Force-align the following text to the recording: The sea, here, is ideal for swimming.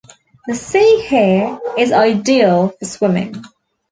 The 0.47 0.55
sea, 0.55 1.05
here, 1.07 1.59
is 1.77 1.91
ideal 1.91 2.69
for 2.69 2.85
swimming. 2.85 3.35